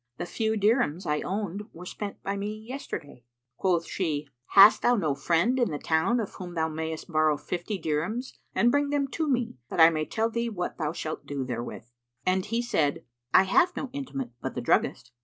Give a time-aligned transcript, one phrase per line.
[0.17, 3.23] The few dirhams I owned were spent by me yesterday."
[3.57, 7.77] Quoth she, "Hast thou no friend in the town, of whom thou mayst borrow fifty
[7.79, 11.45] dirhams and bring them to me, that I may tell thee what thou shalt do
[11.45, 11.85] therewith?"
[12.25, 15.11] And he said, "I have no intimate but the druggist."